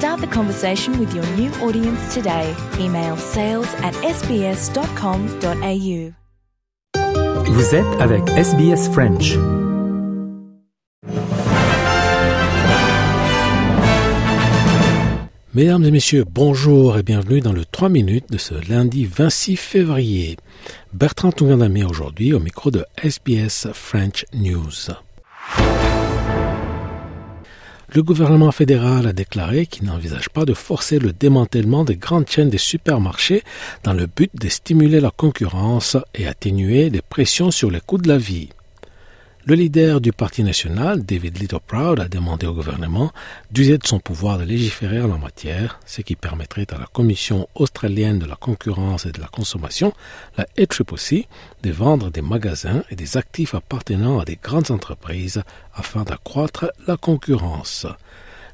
[0.00, 2.54] Start the conversation with your new audience today.
[2.78, 4.72] Email sales at sbs.com.au.
[7.44, 9.36] Vous êtes avec SBS French.
[15.54, 20.38] Mesdames et messieurs, bonjour et bienvenue dans le 3 minutes de ce lundi 26 février.
[20.94, 24.92] Bertrand Tungandamé aujourd'hui au micro de SBS French News.
[27.92, 32.48] Le gouvernement fédéral a déclaré qu'il n'envisage pas de forcer le démantèlement des grandes chaînes
[32.48, 33.42] des supermarchés
[33.82, 38.06] dans le but de stimuler la concurrence et atténuer les pressions sur les coûts de
[38.06, 38.50] la vie.
[39.46, 43.10] Le leader du Parti national, David Littleproud, a demandé au gouvernement
[43.50, 47.48] d'user de son pouvoir de légiférer en la matière, ce qui permettrait à la Commission
[47.54, 49.94] australienne de la concurrence et de la consommation,
[50.36, 51.26] la ACCC,
[51.62, 55.42] de vendre des magasins et des actifs appartenant à des grandes entreprises
[55.74, 57.86] afin d'accroître la concurrence.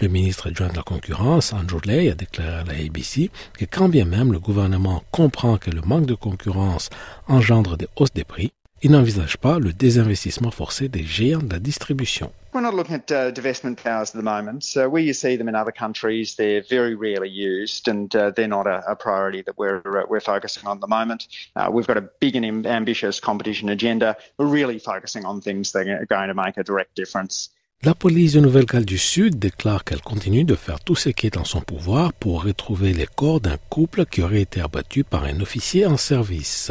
[0.00, 3.88] Le ministre adjoint de la concurrence, Andrew Lay, a déclaré à la ABC que quand
[3.88, 6.90] bien même le gouvernement comprend que le manque de concurrence
[7.28, 11.60] engendre des hausses des prix, il n'envisage pas le désinvestissement forcé des géants de la
[11.60, 12.32] distribution.
[12.52, 14.62] We're not looking at uh, divestment powers at the moment.
[14.62, 18.46] So where you see them in other countries, they're very rarely used, and uh, they're
[18.46, 21.28] not a, a, priority that we're uh, we're focusing on at the moment.
[21.56, 24.16] Uh, we've got a big and ambitious competition agenda.
[24.36, 27.48] We're really focusing on things that are going to make a direct difference.
[27.84, 31.36] La police de Nouvelle-Galles du Sud déclare qu'elle continue de faire tout ce qui est
[31.36, 35.40] en son pouvoir pour retrouver les corps d'un couple qui aurait été abattu par un
[35.40, 36.70] officier en service.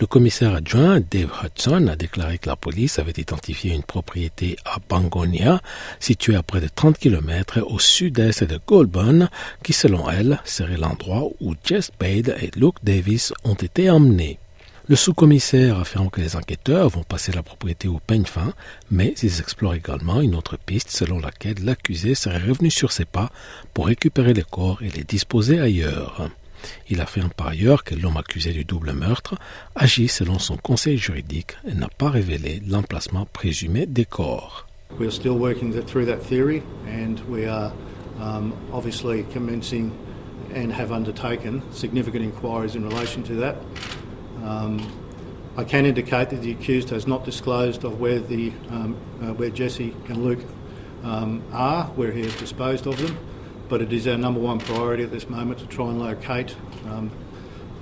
[0.00, 4.78] Le commissaire adjoint Dave Hudson a déclaré que la police avait identifié une propriété à
[4.88, 5.62] Bangonia,
[6.00, 9.30] située à près de 30 km au sud-est de Goulburn,
[9.62, 14.40] qui selon elle serait l'endroit où Jess Bade et Luke Davis ont été emmenés.
[14.90, 18.52] Le sous-commissaire affirme que les enquêteurs vont passer la propriété au peigne fin,
[18.90, 23.30] mais ils explorent également une autre piste selon laquelle l'accusé serait revenu sur ses pas
[23.72, 26.28] pour récupérer les corps et les disposer ailleurs.
[26.88, 29.36] Il affirme par ailleurs que l'homme accusé du double meurtre
[29.76, 34.66] agit selon son conseil juridique et n'a pas révélé l'emplacement présumé des corps.
[34.98, 37.72] We are still working through that theory and we are
[38.20, 39.92] um, obviously commencing
[40.52, 43.54] and have undertaken significant inquiries in relation to that.
[44.44, 44.80] Um,
[45.56, 49.50] I can indicate that the accused has not disclosed of where the um, uh, where
[49.50, 50.44] Jesse and Luke
[51.02, 53.18] um, are, where he has disposed of them,
[53.68, 56.54] but it is our number one priority at this moment to try and locate
[56.86, 57.10] um,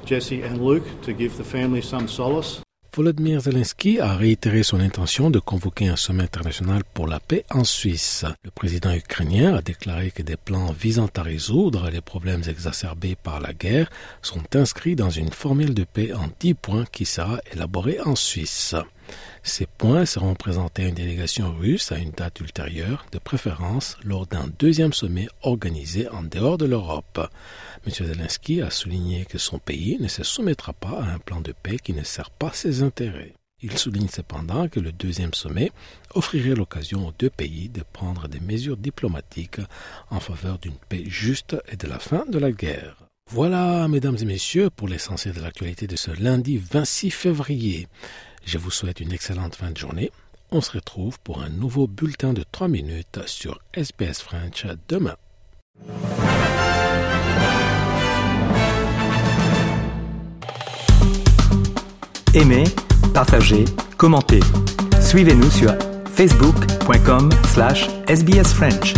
[0.05, 2.63] Jesse and Luke to give the family some solace.
[2.95, 7.63] Volodymyr Zelensky a réitéré son intention de convoquer un sommet international pour la paix en
[7.63, 8.25] Suisse.
[8.43, 13.41] Le président ukrainien a déclaré que des plans visant à résoudre les problèmes exacerbés par
[13.41, 13.91] la guerre
[14.23, 18.75] sont inscrits dans une formule de paix en dix points qui sera élaborée en Suisse.
[19.43, 24.27] Ces points seront présentés à une délégation russe à une date ultérieure, de préférence lors
[24.27, 27.21] d'un deuxième sommet organisé en dehors de l'Europe.
[27.87, 27.93] M.
[27.93, 31.79] Zelensky a souligné que son pays ne se soumettra pas à un plan de paix
[31.83, 33.35] qui ne sert pas ses intérêts.
[33.61, 35.73] Il souligne cependant que le deuxième sommet
[36.15, 39.61] offrirait l'occasion aux deux pays de prendre des mesures diplomatiques
[40.11, 43.09] en faveur d'une paix juste et de la fin de la guerre.
[43.31, 47.89] Voilà, mesdames et messieurs, pour l'essentiel de l'actualité de ce lundi 26 février.
[48.49, 50.11] Je vous souhaite une excellente fin de journée.
[50.51, 55.17] On se retrouve pour un nouveau bulletin de 3 minutes sur SBS French demain.
[62.33, 62.65] Aimez,
[63.13, 63.67] partagez,
[63.99, 64.41] commentez.
[64.99, 65.75] Suivez-nous sur
[66.07, 68.95] facebook.com slash sbsfrench.